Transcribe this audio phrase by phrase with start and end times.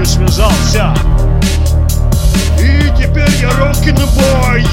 [0.00, 0.94] девкой связался.
[2.58, 4.64] И теперь я рок-н-бой.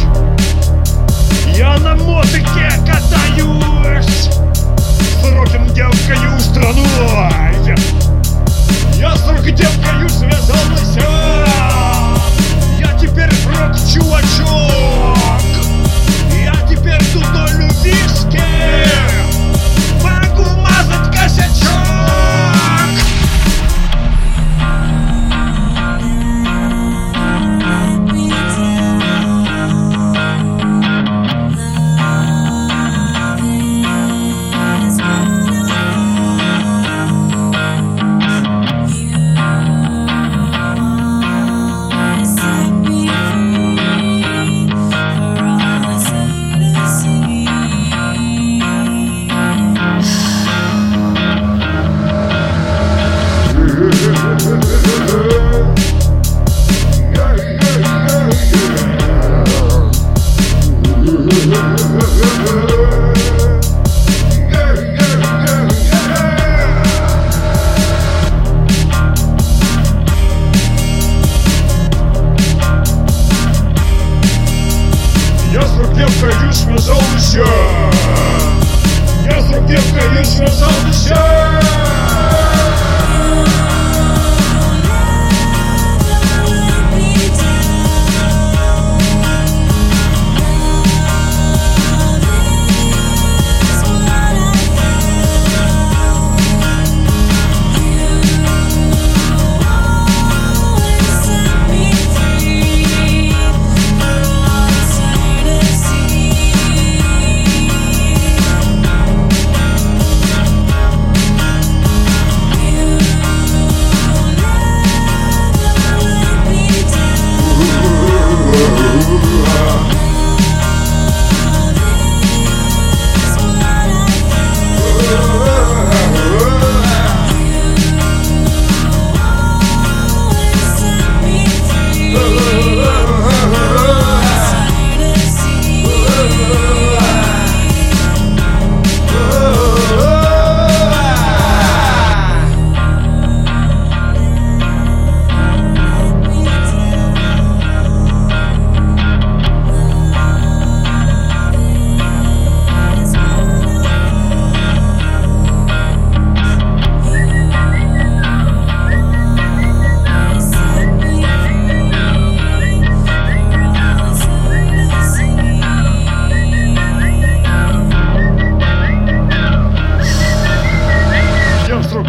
[1.55, 7.75] Я на мотыке катаюсь С рок-н-девкою страной
[8.93, 11.46] Я с рок-девкою связался
[76.37, 77.45] рок-девкою связался
[79.25, 82.26] Я с рок-девкою связался Я с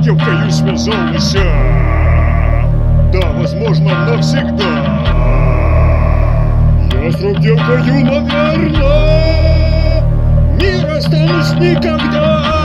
[0.08, 1.38] рок-девкою связался
[3.12, 4.64] Да, возможно, навсегда.
[7.02, 8.86] Я с рок-девкою, наверное
[10.58, 12.57] Не расстанусь никогда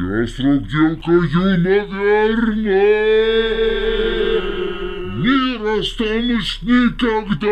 [0.00, 2.36] Я с рок-девкою, наверное,
[5.16, 7.48] не расстанусь никогда.